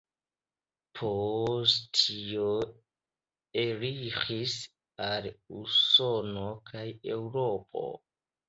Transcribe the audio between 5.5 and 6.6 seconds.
Usono